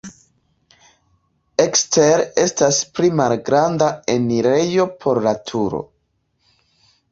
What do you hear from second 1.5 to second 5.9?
Ekstere estas pli malgranda enirejo por la turo.